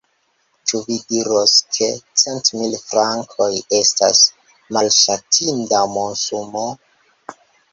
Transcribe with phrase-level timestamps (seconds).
[0.69, 1.89] Ĉu vi diros, ke
[2.21, 3.49] centmil frankoj
[3.81, 4.23] estas
[4.79, 6.69] malŝatinda monsumo?